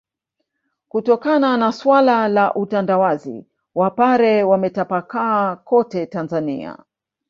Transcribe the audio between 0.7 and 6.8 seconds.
Kutokana na suala la utandawazi wapare wametapakaa kote Tanzania